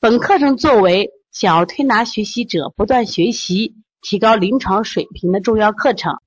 [0.00, 6.20] 本课程作为小儿推拿学习者不断学习、提高临床水平的重要课程。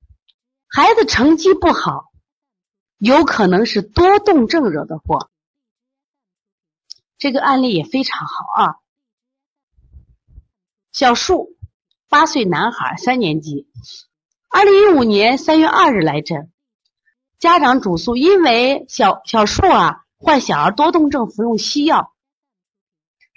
[0.68, 2.12] 孩子成绩不好，
[2.98, 5.30] 有可能是多动症惹的祸。
[7.16, 8.74] 这个案例也非常好啊。
[10.92, 11.56] 小树，
[12.10, 13.68] 八岁男孩，三年级，
[14.50, 16.52] 二零一五年三月二日来诊，
[17.38, 22.11] 家长主诉因为小小树啊患小儿多动症，服用西药。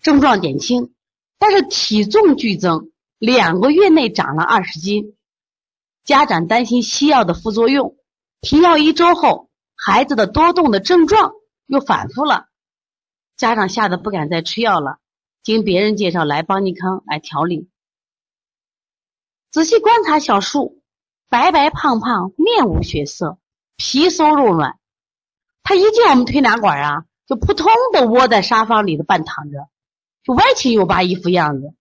[0.02, 0.94] 症状减轻，
[1.38, 5.16] 但是体重剧增，两个月内长了二十斤。
[6.04, 7.96] 家长担心西药的副作用，
[8.42, 11.34] 停药一周后，孩子的多动的症状
[11.66, 12.46] 又反复了。
[13.36, 15.00] 家长吓得不敢再吃药了，
[15.42, 17.70] 经别人介绍来邦尼康来调理。
[19.52, 20.82] 仔细观察小树，
[21.28, 23.40] 白白胖胖，面无血色，
[23.76, 24.78] 皮松肉软。
[25.64, 29.68] 他一进我们推拿馆啊，就扑通的窝在沙发里的半躺着。
[30.26, 31.76] 就歪七扭八一副样子，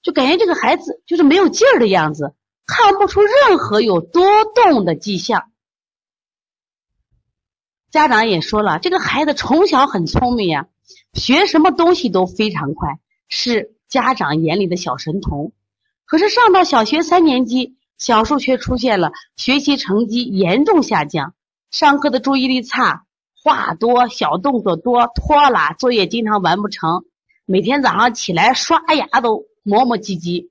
[0.00, 2.34] 就感觉这个孩子就是没有劲儿的样子，
[2.64, 5.50] 看不出任何有多动的迹象。
[7.90, 10.68] 家长也说了，这个孩子从小很聪明呀，
[11.12, 12.98] 学什么东西都非常快，
[13.28, 15.52] 是家长眼里的小神童。
[16.06, 21.34] 可是上到小学三年级，小树却出现了学习成绩严重下降，
[21.70, 23.04] 上课的注意力差，
[23.42, 27.04] 话多，小动作多，拖拉，作业经常完不成。
[27.48, 30.48] 每天早上起来刷牙都磨磨唧唧，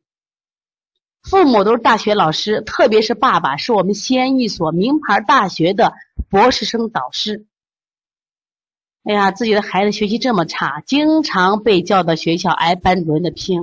[1.21, 5.93] 父母都是大学老师，特别是爸爸是我们西安一所名牌大学的
[6.29, 7.45] 博士生导师。
[9.03, 13.59] 哎呀，自己的孩子学习这么差，经常被叫到学校挨班主任的批，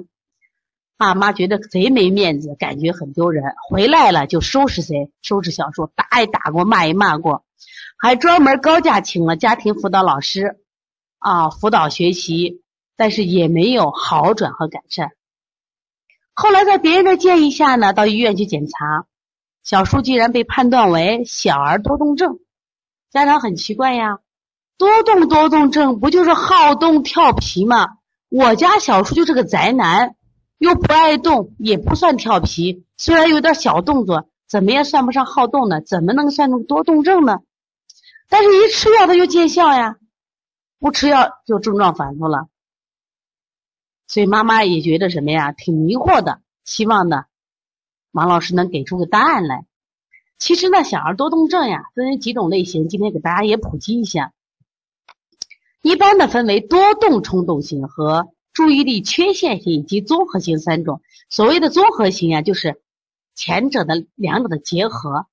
[0.98, 3.42] 爸妈觉得贼没面子，感觉很丢人。
[3.66, 7.46] 回来了就收拾谁，收拾小树，打也打过，骂也骂过，
[7.96, 10.60] 还专门高价请了家庭辅导老师，
[11.18, 12.61] 啊，辅导学习。
[12.96, 15.10] 但是也没有好转和改善。
[16.34, 19.06] 后来在别人的建议下呢，到医院去检查，
[19.62, 22.38] 小叔竟然被判断为小儿多动症。
[23.10, 24.20] 家长很奇怪呀，
[24.78, 27.88] 多动多动症不就是好动调皮吗？
[28.30, 30.16] 我家小叔就是个宅男，
[30.56, 35.82] 又不爱动，也不算调皮，虽然有点小动作，怎么也算不上好动呢？
[35.82, 37.40] 怎么能算成多动症呢？
[38.30, 39.96] 但是一吃药它就见效呀，
[40.78, 42.46] 不吃药就症状反复了。
[44.12, 47.24] 所以妈妈也觉得什么呀，挺迷惑的，希望呢，
[48.10, 49.64] 王老师能给出个答案来。
[50.38, 54.34] 其实呢，小儿多动症呀，分为几种类型，今天给大家也普及一下。
[55.80, 61.00] 一般的分为多动冲动型和注意力缺陷型以及综合型三种。
[61.30, 62.82] 所谓的综合型呀，就是
[63.34, 65.26] 前者的两者的结合。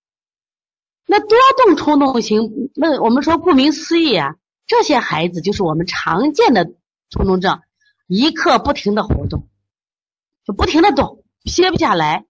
[1.05, 6.71] 那多动冲动型，那我们说顾名思义啊，这些孩子就是我们常见的
[7.09, 7.59] 冲动症。
[8.09, 9.47] 一刻不停的活动，
[10.43, 12.25] 就不停的动，歇不下来。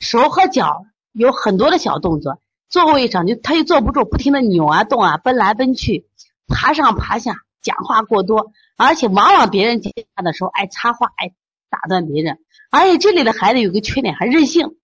[0.00, 6.08] 手和脚有很多的小动作，座位上就他又坐不住，不停的扭啊动啊，奔来奔去，
[6.48, 11.32] 爬上爬下，讲话过多，而且往往别人讲话的时候爱插话，爱
[11.70, 12.40] 打断别人。
[12.70, 14.74] 而且这里的孩子有个缺点，还任性，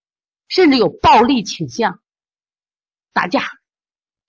[0.47, 1.99] 甚至有暴力倾向，
[3.13, 3.43] 打架，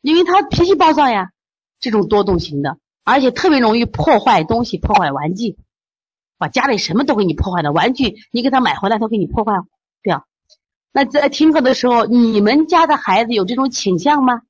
[0.01, 1.31] 因为他脾气暴躁呀。
[1.79, 5.57] 这种多动型的，而且特别容易破坏东西，破坏玩具。
[6.41, 9.53] 把家里什么都给你破坏了，玩具你给他买回来，都给你破坏
[10.01, 10.25] 掉。
[10.91, 14.41] 那在听课的时候，你们家的孩子有这种倾向吗？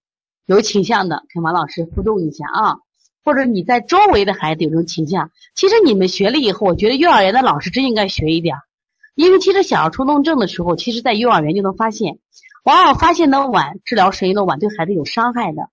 [0.46, 2.78] 有倾向的，跟王老师互动一下啊。
[3.25, 8.55] 或者你在周围的孩子有这种倾向，其实你们学了以后，我觉得幼儿园的老师真应该学一点，
[9.16, 12.20] 因为其实小儿冲动症的时候，其实在幼儿园就能发现，
[12.64, 15.67] 往往发现的晚，治疗时间的晚，对孩子有伤害的，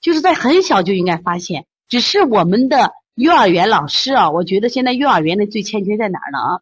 [0.00, 2.90] 就是在很小就应该发现，只是我们的。
[3.16, 6.60] 幼儿园老师啊，我觉得现在幼儿园的最欠缺在哪儿呢啊？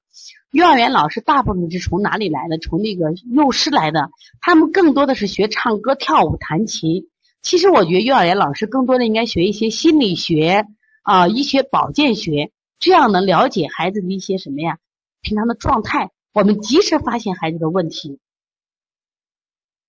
[0.53, 2.59] 幼儿园老师大部分是从哪里来的？
[2.59, 4.09] 从那个幼师来的，
[4.41, 7.09] 他们更多的是学唱歌、跳舞、弹琴。
[7.43, 10.65] 其实我觉得幼儿园老师更多的应该学一些心理学
[11.03, 14.79] 啊、医学保健学，这样能了解孩子的一些什么呀？
[15.23, 18.21] 平常的状态，我们及时发现孩子的问题。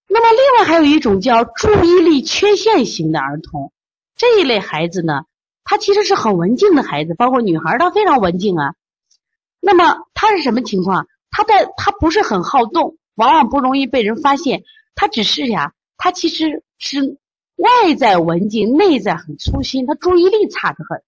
[0.08, 3.72] 那么，另外还有一种叫注意力缺陷型的儿童，
[4.16, 5.26] 这一类孩子呢？
[5.66, 8.76] 他其实是很文静的孩子，包括女孩，她非常文静啊。
[9.60, 11.08] 那么他是什么情况？
[11.32, 14.64] 他的他不是很好动，往往不容易被人发现。
[14.94, 17.18] 他只是呀，他其实是
[17.56, 19.86] 外在文静，内在很粗心。
[19.88, 21.02] 他注意力差得很，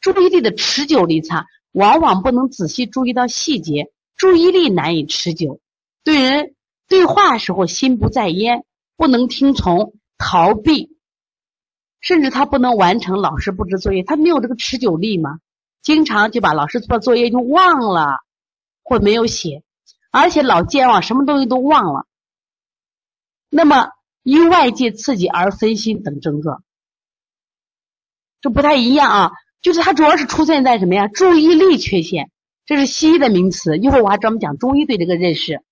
[0.00, 5.60] 注意力的持久力差，往往不能仔细注意到细节，注意力难以持久。
[6.02, 6.54] 对人
[6.88, 8.64] 对话时候心不在焉，
[8.96, 10.95] 不能听从，逃避，
[12.00, 15.38] 甚至他不能完成老师布置作业，他没有这个持久力嘛？
[15.82, 18.18] 经常就把老师做的作业就忘了，
[18.82, 19.62] 或没有写，
[20.10, 22.06] 而且老健忘，什么东西都忘了。
[23.48, 23.90] 那么
[24.22, 26.62] 因外界刺激而分心等症状，
[28.40, 29.30] 这不太一样啊。
[29.62, 31.08] 就是它主要是出现在什么呀？
[31.08, 32.30] 注意力缺陷，
[32.66, 33.78] 这是西医的名词。
[33.78, 35.62] 一会儿我还专门讲中医对这个认识。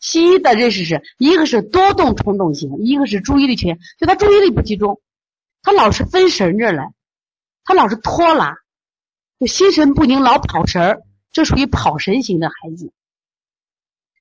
[0.00, 5.00] 西医的认识是一个是多动冲动型，一个是注意力缺陷，就他注意力不集中，
[5.64, 6.92] 他老是分神着来，
[7.64, 8.58] 他老是拖拉，
[9.40, 11.02] 就心神不宁，老跑神儿，
[11.32, 12.92] 这属于跑神型的孩子，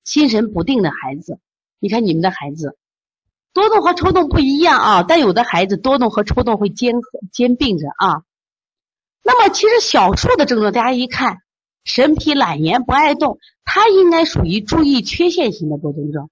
[0.03, 1.37] 心神不定的孩子。
[1.79, 2.77] 你看你们的孩子。
[3.51, 6.95] 多动和抽动不一样啊，但有的孩子多动和抽动会兼
[7.31, 8.23] 兼并着啊。
[9.21, 11.37] 那么其实小数的症状，大家一看，
[11.83, 16.31] 神疲懒言不爱动，他应该属于注意缺陷型的多动症。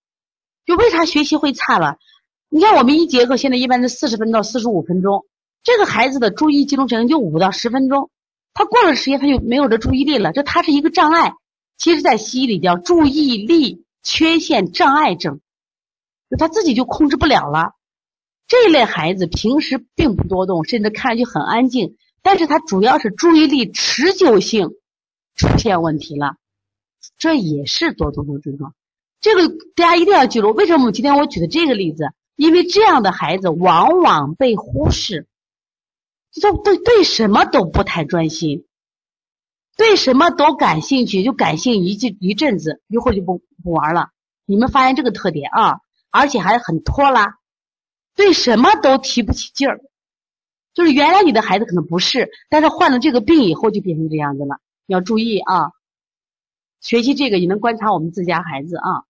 [0.65, 1.97] 就为啥学习会差了？
[2.53, 5.25] 你看我们一节课现在一般是四十分到四十五分钟，
[5.63, 8.09] 这个孩子的注意集中时间就五到十分钟，
[8.53, 11.31] 他过了时间他就没有这注意力了，这他是一个障碍。
[11.77, 15.39] 其实，在西医里叫注意力缺陷障碍症。
[16.29, 17.71] 就他自己就控制不了了，
[18.49, 24.71] 这一类孩子平时并不多动，甚至看上去很安静，但是他主要是注意力持久性
[25.35, 26.35] 出现问题了，
[27.17, 28.75] 这也是多动症症状。
[29.21, 32.09] 这个大家一定要记住，为什么我们今天我举的这个例子？
[32.35, 35.27] 因为这样的孩子往往被忽视，
[36.31, 38.65] 就对对什么都不太专心，
[39.77, 44.09] 对什么都感兴趣，就感兴一一阵子，一会儿就不不玩了。
[44.45, 45.79] 你们发现这个特点啊？
[46.09, 47.37] 而且还很拖拉，
[48.15, 49.79] 对什么都提不起劲儿，
[50.73, 54.59] 就是原来你的孩子可能不是，但是患了这个病以后就变成这样子了。
[54.87, 55.71] 要注意啊，
[56.81, 59.03] 学习这个也能观察我们自家孩子啊。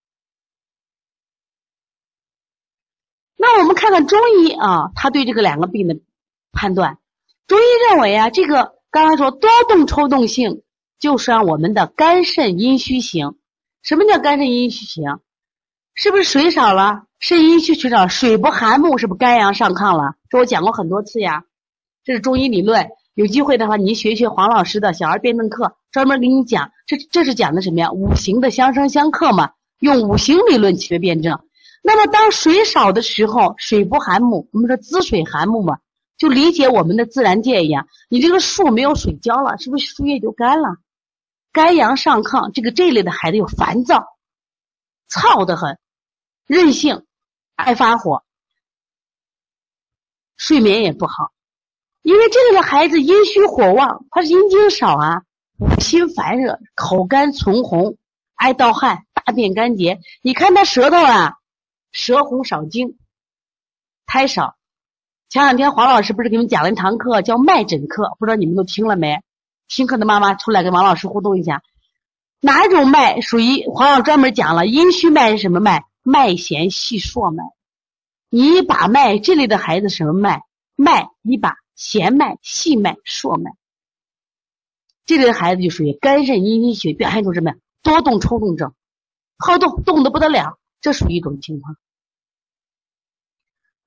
[3.42, 6.00] 那我们看看中医啊，他对这个两个病的
[6.52, 7.00] 判断，
[7.48, 10.62] 中医认为啊，这个刚才说多动抽动性，
[11.00, 13.34] 就是我们的肝肾阴虚型。
[13.82, 15.18] 什么叫肝肾阴虚型？
[15.96, 17.06] 是不是水少了？
[17.18, 20.14] 肾阴虚，水少，水不含木，是不是肝阳上亢了？
[20.30, 21.44] 这我讲过很多次呀。
[22.04, 26.72] 这是中医理论，有机会的话，你学学黄老师的小儿辩证课，专门给你讲。
[26.86, 27.92] 这这是讲的什么呀？
[27.92, 31.40] 五行的相生相克嘛，用五行理论去辩证。
[31.82, 35.80] 那么当水少的时候，水不含木，我们说滋水含木嘛，
[36.18, 37.88] 就理解我们的自然界一样。
[38.10, 40.78] 你这个树没有水浇了，是不是树叶就干了？
[41.52, 44.06] 肝阳上亢，这个这类的孩子有烦躁。
[45.10, 45.78] 燥得很，
[46.46, 47.06] 任性，
[47.56, 48.24] 爱发火，
[50.38, 51.34] 睡眠也不好，
[52.02, 55.24] 因为这类的孩子阴虚火旺，他是阴精少啊，
[55.60, 57.98] 五心烦热，口干唇红，
[58.36, 60.00] 爱盗汗，大便干结。
[60.22, 61.34] 你看他舌头啊，
[61.92, 62.98] 舌红少精，
[64.06, 64.56] 苔少。
[65.30, 69.22] 前两天黄老师不是给你们讲了一堂课，叫脉诊课，不知道你们都听了没？
[69.68, 71.64] 听课的妈妈出来跟王老师互动一下。
[72.40, 74.68] 哪种脉属于黄老师专门讲了？
[74.68, 75.86] 阴虚脉是什么脉？
[76.04, 77.44] 脉弦细数脉。
[78.30, 80.44] 你把脉，这类的孩子什么脉？
[80.76, 83.52] 脉一把弦脉、细脉、数脉。
[85.06, 87.54] 这类的孩子就属于肝肾阴虚，表现出什么？
[87.84, 88.74] 多动抽动症，
[89.38, 91.78] 好动，动的不得了，这属于一种情况。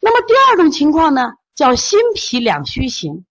[0.00, 3.26] 那么第二种情况呢，叫心脾两虚型。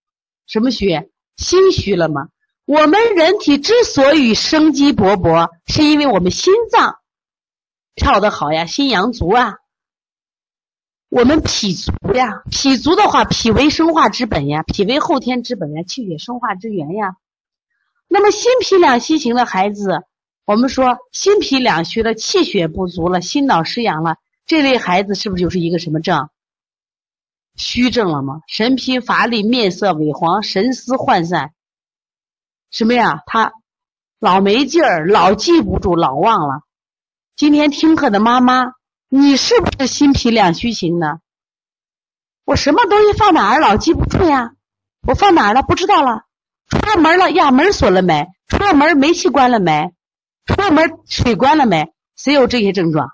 [0.46, 0.90] 什么虚？
[1.38, 2.28] 心虚了吗？
[2.66, 7.00] 我们人体之所以生机勃勃，是因为我们心脏
[7.96, 9.56] 跳得好呀，心阳足啊。
[11.10, 17.16] 我们脾足呀，脾足的话，脾为生化之本呀，脾为后天之本呀，气血生化之源呀。
[18.08, 20.04] 那么心脾两虚型的孩子，
[20.46, 26.30] 我们说心脾两虚了，气血不足了，心脑失养了，这类孩子是不是就是一个什么症？
[27.56, 28.42] 虚症了吗？
[28.48, 31.54] 神疲乏力，面色萎黄，神思涣散。
[32.72, 33.22] 什么呀？
[33.26, 33.54] 他
[34.20, 36.64] 老没劲儿，老记不住，老忘了。
[37.38, 38.74] 今天听课的妈妈，
[39.08, 41.20] 你是不是心脾两虚型呢？
[42.44, 44.52] 我什么东西放哪儿，老记不住呀？
[45.08, 45.64] 我放哪儿了？
[45.64, 46.24] 不知道了。
[46.68, 47.52] 出了门了呀？
[47.52, 48.28] 门锁了没？
[48.50, 49.94] 出了门煤气关了没？
[50.46, 51.94] 出了门水关了没？
[52.16, 53.12] 谁有这些症状？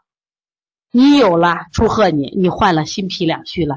[0.91, 3.75] 你有了，祝贺你，你患了心脾两虚了。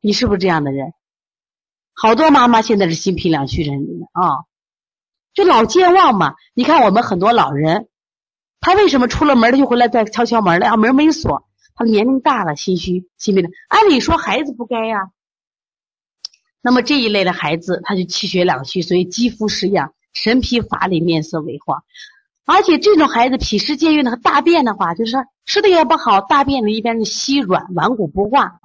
[0.00, 0.92] 你是不是这样的人？
[1.94, 3.78] 好多妈妈现在是心脾两虚人
[4.12, 4.44] 啊，
[5.32, 6.34] 就老健忘嘛。
[6.52, 7.88] 你看我们很多老人，
[8.60, 10.76] 他为什么出了门他就回来再敲敲门了啊？
[10.76, 13.50] 门没锁，他年龄大了，心虚心病的。
[13.68, 15.10] 按理说孩子不该呀。
[16.60, 21.84] 那么这一类的孩子，他就气血两虚，所以肌肤失养，神疲乏力，面色萎黄。
[22.46, 28.60] 而且这种孩子脾湿健运的和大便的话，就是吃的也不好，大便的一般是稀软，顽固不化。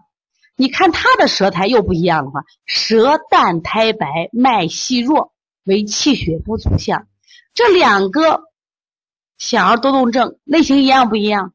[0.56, 7.08] 你看他的舌苔又不一样的话，舌淡苔白，脉细弱，为气血不足象。
[7.54, 8.42] 这两个
[9.38, 11.54] 小儿多动症类型一样不一样？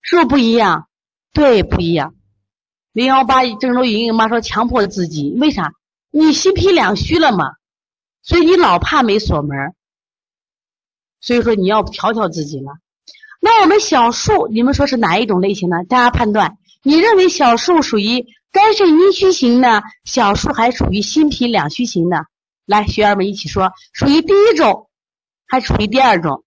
[0.00, 0.88] 是不是不一样？
[1.34, 2.14] 对，不一样。
[2.92, 5.74] 零幺八郑州莹莹妈说强迫自己，为啥？
[6.10, 7.52] 你心脾两虚了嘛，
[8.22, 9.74] 所以你老怕没锁门。
[11.20, 12.72] 所以说你要调调自己了。
[13.40, 15.84] 那我们小树，你们说是哪一种类型呢？
[15.88, 19.82] 大家判断，你认为小树属于肝肾阴虚型呢？
[20.04, 22.18] 小树还属于心脾两虚型呢？
[22.66, 24.88] 来，学员们一起说，属于第一种，
[25.46, 26.44] 还属于第二种？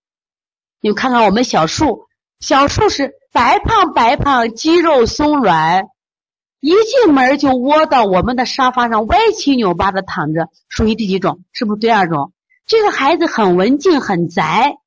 [0.80, 2.08] 你们看看我们小树，
[2.40, 5.86] 小树是白胖白胖，肌肉松软，
[6.66, 11.44] 一进门就窝到我们的沙发上，歪七扭八的躺着，属于第几种？
[11.52, 12.34] 是不是第二种？
[12.66, 14.78] 这个孩子很文静，很宅，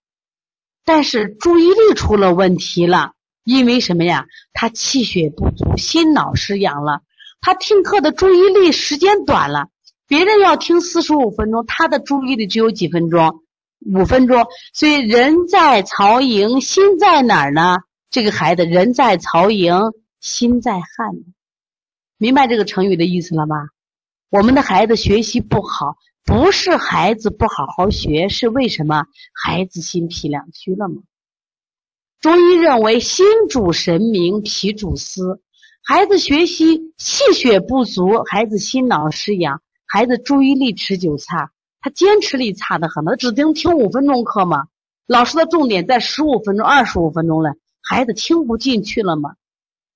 [0.84, 3.12] 但是注意力出了问题了。
[3.44, 4.26] 因为什么呀？
[4.52, 7.02] 他气血不足，心脑失养了。
[7.40, 9.68] 他听课的注意力时间短了，
[10.08, 13.42] 别人要听四十五分钟，他的注意力只有几分钟，
[13.86, 14.48] 五分钟。
[14.72, 17.76] 所以人在曹营心在哪儿呢？
[18.10, 21.12] 这个孩子人在曹营心在汉，
[22.18, 23.68] 明白这个成语的意思了吗？
[24.28, 25.96] 我们的孩子学习不好。
[26.24, 30.96] 不是孩子不好好学，是为什么孩子心脾两虚了吗？
[32.20, 35.40] 中医认为心主神明，脾主思。
[35.82, 43.06] 孩子学习气血不足，孩子心脑失养，孩子注意力持久差，他坚持力差的很。
[43.06, 44.66] 他只听听五分钟课吗？
[45.06, 49.36] 老师的重点在十五分钟、二十五分钟了，孩子听不进去了吗？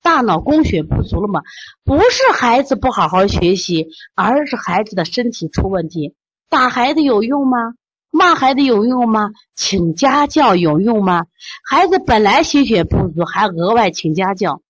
[0.02, 1.40] 大脑供血不足了吗？
[1.84, 6.16] 不是孩子不好好学习，而是孩子的身体出问题。
[6.48, 7.74] 打孩子有用吗？
[8.10, 9.30] 骂孩子有用吗？
[9.54, 11.26] 请家教有用吗？
[11.64, 14.60] 孩子本来心血不足，还额外请家教，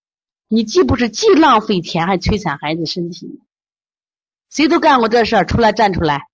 [0.48, 3.40] 你既不是既浪费钱，还摧残孩子身体。
[4.50, 6.26] 谁都干过这事儿，出来站出来。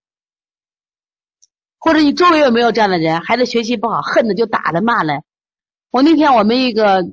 [1.78, 3.20] 或者你周围有没有这样的人？
[3.20, 5.22] 孩子学习不好，恨的就打了骂了。
[5.92, 7.04] 我那天我们一个。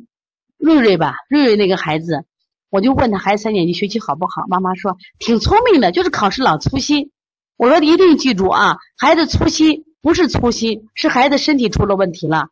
[0.57, 2.25] 瑞瑞吧，瑞瑞那个孩子，
[2.69, 4.45] 我就问他孩子三年级学习好不好？
[4.47, 7.11] 妈妈说挺聪明的，就是考试老粗心。
[7.57, 12.49] 我说一定记住啊，孩子粗心不是粗心，是孩子身体出了问题了。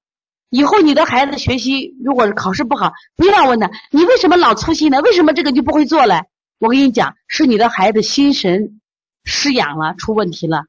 [0.50, 5.02] 以后你的孩子学习如果是考试不好，不要问他你为什么老粗心呢？
[5.02, 6.24] 为什么这个就不会做了？
[6.60, 8.80] 我跟你讲，是你的孩子心神
[9.24, 10.66] 失养了，出问题了。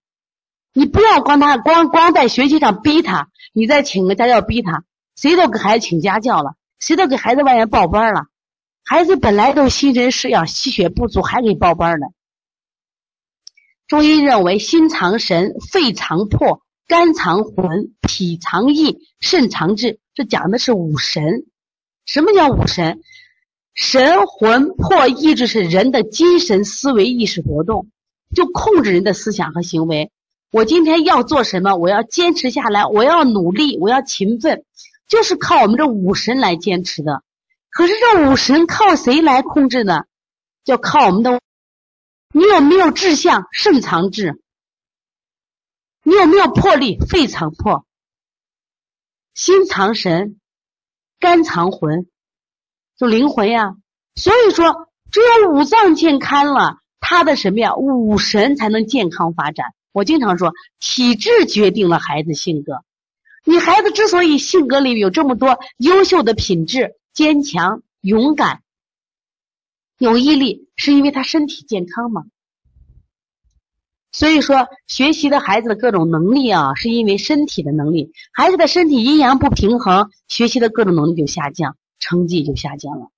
[0.73, 4.83] 你不要光他光光在学习上逼他，你再请个家教逼他，
[5.15, 6.55] 谁都给孩子请家教了。
[6.85, 8.27] 谁都给孩子外面报班了，
[8.85, 12.07] 孩子本来都心神失养、气血不足，还给报班呢。
[13.87, 19.99] 中医认为，心藏神，肺藏魄，肝藏魂，脾藏意，肾藏志。
[20.13, 21.47] 这讲的是五神。
[22.05, 23.01] 什么叫五神？
[23.73, 27.87] 神、魂、魄、意志是人的精神、思维、意识活动，
[28.37, 30.11] 就控制人的思想和行为。
[30.53, 31.77] 我今天要做什么？
[31.77, 34.67] 我要坚持下来，我要努力，我要勤奋。
[35.07, 37.23] 就是靠我们这五神来坚持的，
[37.71, 40.05] 可是这五神靠谁来控制呢？
[40.65, 41.41] 就靠我们的。
[42.33, 43.47] 你有没有志向？
[43.53, 44.43] 肾藏志。
[46.03, 46.99] 你有没有魄力？
[46.99, 47.87] 肺藏魄。
[49.35, 50.41] 心藏神，
[51.19, 52.07] 肝藏魂，
[52.97, 53.77] 就灵魂呀。
[54.15, 57.75] 所以说，只有五脏健康了，他的什么呀？
[57.77, 59.75] 五神才能健康发展。
[59.93, 62.85] 我经常说，体质决定了孩子性格。
[63.45, 68.63] 你孩子之所以性格里有这么多优秀的品质，坚强、勇敢、
[69.99, 72.25] 有毅力，是因为他身体健康吗？
[74.13, 78.13] 所以说，学习的孩子的各种能力啊，是因为身体的能力。
[78.33, 83.09] 孩子的身体阴阳不平衡，学习的各种能力就下降，成绩就下降了。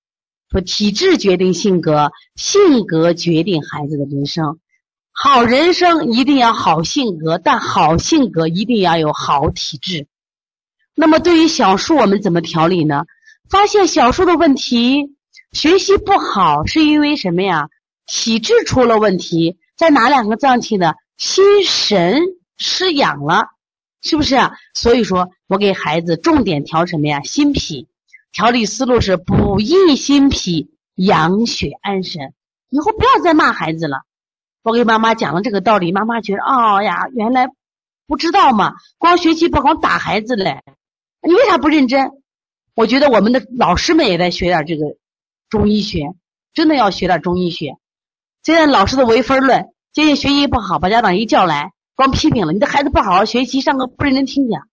[0.50, 4.58] 说体质决定性格，性格决定孩子的人生。
[5.12, 10.06] 好人生一定要好性格，但好性格一定要有好体质。
[10.98, 13.04] 那么对于小树，我们怎么调理呢？
[13.50, 15.14] 发现小树的问题，
[15.52, 17.68] 学习不好是因为什么呀？
[18.06, 20.94] 体质出了问题，在哪两个脏器呢？
[21.18, 22.22] 心神
[22.56, 23.48] 失养了，
[24.02, 24.36] 是不是？
[24.72, 27.20] 所以说我给孩子重点调什么呀？
[27.22, 27.86] 心脾，
[28.32, 32.32] 调理思路是补益心脾，养血安神。
[32.70, 34.02] 以后不要再骂孩子了。
[34.62, 37.48] 我给妈妈讲了这个道理，妈妈觉得哦呀，原来
[38.06, 38.74] 不知道嘛？
[38.98, 40.62] 光学习不好打孩子嘞，
[41.26, 42.12] 你为啥不认真？
[42.76, 44.96] 我觉得我们的老师们也在学点这个
[45.48, 46.14] 中医学，
[46.54, 47.76] 真的要学点中医学。
[48.44, 54.68] 现在老师的唯分论，今天学习不好，把家长一叫来，光批评了，你的孩子不好好学习，上课不认真听讲。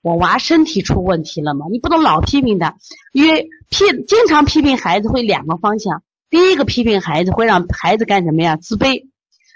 [0.00, 1.66] 我娃身体出问题了吗？
[1.70, 2.78] 你不能老批评他，
[3.12, 6.02] 因为批经常批评孩子会两个方向。
[6.30, 8.56] 第一个批评孩子会让孩子干什么呀？
[8.56, 9.08] 自卑。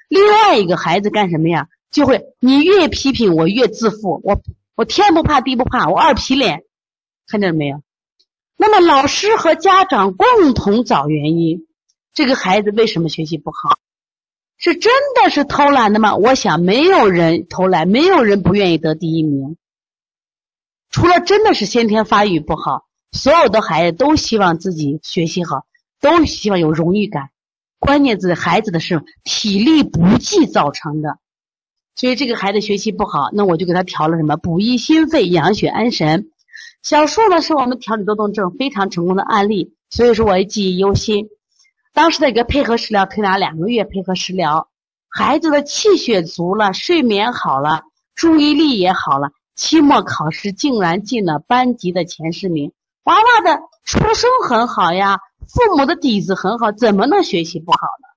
[0.09, 1.69] 另外一个孩子干什么呀？
[1.91, 4.43] 就会你越批评我越自负，我
[4.75, 6.65] 我天不怕地不怕，我二皮脸，
[7.27, 7.83] 看见了没有？
[8.57, 11.67] 那么老师和家长共同找原因，
[12.13, 13.79] 这个孩子为什么学习不好？
[14.57, 16.15] 是真的是偷懒的吗？
[16.17, 19.57] 我想没有人偷懒，没有人不愿意得第一名。
[20.91, 25.67] 除了真的是先天发育不好，所有的孩子都希望自己学习好，
[26.01, 27.31] 都希望有荣誉感。
[27.81, 31.19] 关键字孩子的是体力不济造成的，
[31.97, 36.31] 所以这个孩子学习不好，那我就给他调了什么补益心肺、养血安神。
[36.83, 41.29] 小树呢是我们调理多动症非常成功的案例，所以说我也记忆犹新。
[41.93, 44.69] 当时的一个配合食疗推拿两个月，配合食疗，
[45.09, 47.83] 孩子的气血足了，睡眠好了，
[48.15, 49.31] 注意力也好了。
[49.55, 52.73] 期末考试竟然进了班级的前十名，
[53.05, 58.09] 娃娃的出生很好呀，父母的底子很好，怎么能学习不好呢？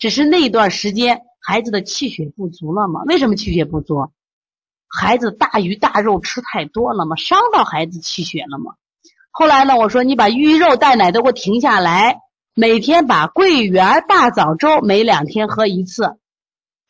[0.00, 3.02] 只是那段时间孩子的气血不足了吗？
[3.06, 4.10] 为什么气血不足？
[4.88, 7.16] 孩子大鱼大肉吃太多了吗？
[7.16, 8.74] 伤到孩子气血了吗？
[9.30, 9.76] 后来呢？
[9.76, 12.18] 我说你把鱼肉蛋奶都给我停下来，
[12.54, 16.16] 每天把桂圆大枣粥每两天喝一次，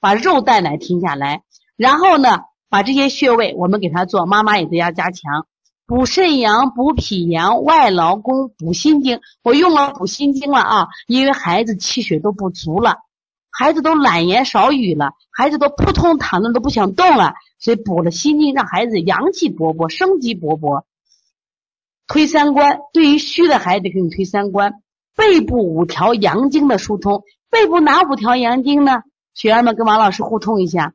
[0.00, 1.42] 把肉蛋奶停下来，
[1.76, 2.40] 然后呢？
[2.73, 5.49] 把这些穴位我们给他做，妈妈也在家加强，
[5.87, 9.21] 补肾阳、补脾阳、外劳宫、补心经。
[9.42, 12.99] 我用了补心经了啊，因为孩子气血都不足了，
[13.50, 20.85] 孩子都懒言少语了，孩子都扑通躺着都不想动了，所以补了心经，让孩子阳气勃勃、生机勃勃。
[22.07, 24.83] 推三关，对于虚的孩子给你推三关，
[25.14, 29.03] 背部五条阳经的疏通，背部哪五条阳经呢？
[29.35, 30.94] 学员们跟王老师互通一下。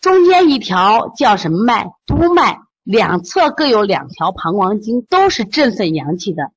[0.00, 1.92] 中间一条叫什么脉？
[2.04, 6.52] 督脉，两侧各有两条膀胱经，都是振奋阳气的。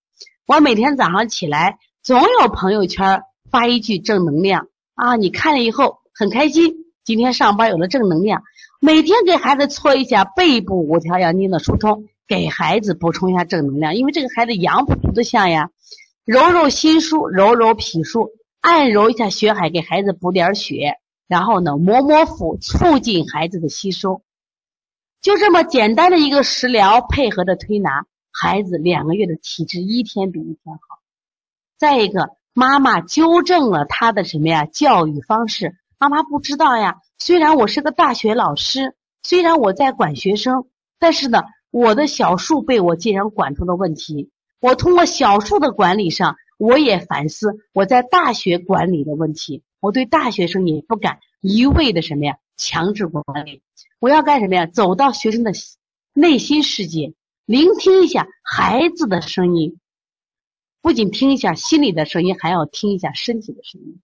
[0.45, 3.23] 我每天早上起来，总有朋友圈
[3.57, 5.15] 发一句正能量啊！
[5.15, 8.43] 你看了以后很开心，今天上班有了正能量。
[8.79, 15.71] 每天给孩子搓一下背部五条阳经的疏通，给孩子补充一下正能量，因为这个孩子阳不足的象呀。
[16.23, 18.29] 揉揉心腧，揉揉脾腧，
[18.61, 20.93] 按揉一下血海，给孩子补点血。
[21.27, 24.21] 然后呢，摸摸腹，促进孩子的吸收，
[25.19, 30.99] 就这么简单的一个食疗配合着推拿，孩子两个月的体质一天比一天好。
[31.79, 34.65] 再一个，妈妈纠正了他的什么呀？
[34.65, 35.75] 教育方式。
[35.99, 40.65] 妈妈不知道呀，虽然我是个大学老师，虽然我在管学生，
[40.97, 44.31] 但是呢，我的小树被我竟然管出了问题。
[44.59, 49.61] 我通过小树的管理上，我也反思我在大学管理的问题。
[49.79, 53.61] 我对大学生也不敢一味的什么呀强制管理，
[53.99, 54.65] 我要干什么呀？
[54.65, 55.51] 走到学生的
[56.11, 57.13] 内心世界，
[57.45, 59.77] 聆听一下孩子的声音，
[60.87, 63.99] 不仅听一下心里的声音，还要听一下身体的声音。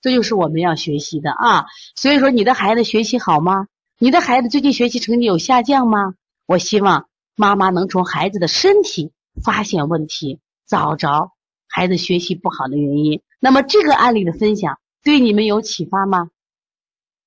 [0.00, 1.66] 这就是我们要学习的啊！
[1.96, 3.66] 所以说，你的孩子学习好吗？
[3.98, 6.14] 你的孩子最近学习成绩有下降吗？
[6.46, 9.12] 我希望妈妈能从孩子的身体
[9.44, 11.30] 发现问题，找着
[11.68, 13.20] 孩子学习不好的原因。
[13.38, 16.30] 那么这个案例的分享对你们有启发吗？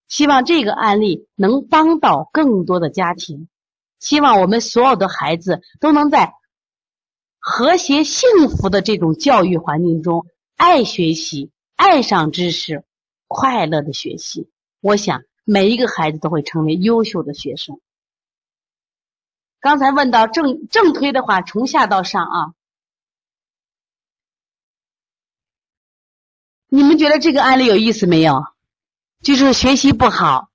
[0.08, 3.48] 希望这个案例能帮到更多的家庭，
[4.00, 6.34] 希望我们所有的孩子都能在
[7.46, 10.26] 和谐幸福的这种教育环境中
[10.56, 12.86] 爱学习、爱上知识、
[13.28, 14.50] 快乐的学习。
[14.80, 17.82] 我想每一个孩子都会成为优秀的学生。
[19.60, 22.54] 刚才问到正正推的话，从下到上啊。
[26.70, 28.46] 你们觉得这个案例有意思没有？
[29.22, 30.50] 就是学习不好，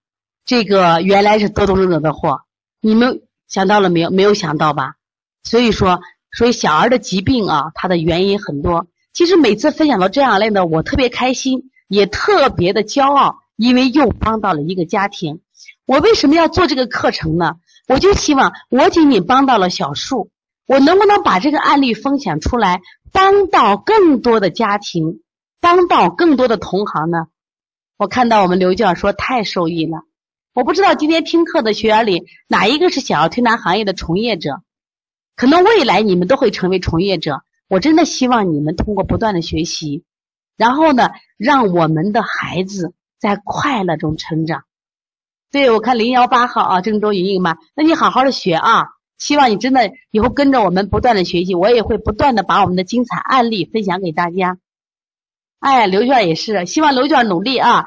[0.47, 2.45] 这个原来是多动症的祸。
[2.81, 4.11] 你们想到了没有？
[4.11, 4.97] 没有想到吧？
[5.43, 6.01] 所以说，
[6.39, 8.87] 所以小儿的疾病啊，它的原因很多。
[9.13, 15.41] 其实每次分享到这样类的，我特别开心，也特别的骄傲，因为又帮到了一个家庭。
[15.85, 17.57] 我为什么要做这个课程呢？
[17.89, 20.31] 我就希望我仅仅帮到了小树，
[20.69, 25.23] 我能不能把这个案例分享出来，帮到更多的家庭？
[25.61, 27.27] 帮到更多的同行呢？
[27.97, 30.03] 我看到我们刘教说太受益了。
[30.55, 34.63] 我不知道今天听课的学员里哪一个是想要推拿行业的从业者，
[35.39, 37.43] 可能未来你们都会成为从业者。
[37.69, 40.03] 我真的希望你们通过不断的学习，
[40.57, 44.65] 然后呢，让我们的孩子在快乐中成长。
[45.53, 54.59] 对，我看零幺八号啊，郑州莹莹嘛，那你好好的学啊，希望你真的以后跟着我们不断的学习，我也会不断的把我们的精彩案例分享给大家。
[55.61, 57.87] 哎，刘娟也是，希望刘娟努力啊，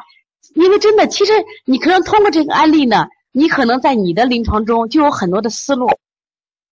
[0.56, 1.34] 因为真的，其实
[1.66, 5.90] 你可能通过这个案例呢，你可能在你的临床中就有很多的思路。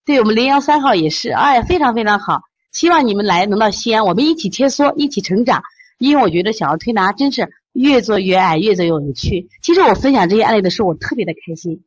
[0.10, 2.42] 对我们零幺三号也是，哎，非常非常好，
[2.72, 5.62] 希望你们来能到西安，我们一起切磋，一起成长。
[6.00, 9.48] 因为我觉得小儿推拿真是越做越爱，越做越有趣。
[9.62, 11.84] 其实我分享这些案例的时候，我特别的开心。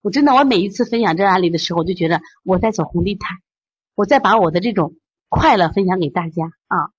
[0.00, 3.36] 我真的，我每一次分享这个案例的时候，我就觉得我在走红地毯，
[3.96, 4.94] 我在把我的这种
[5.28, 6.90] 快乐分享给大家啊。